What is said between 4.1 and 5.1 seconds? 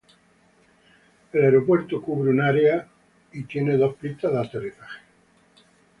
de aterrizaje.